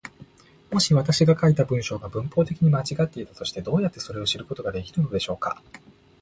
[0.71, 5.61] もし私が書いた文章が文法的に間違っていたとして、どうやってそれを知ることができるのでしょうか。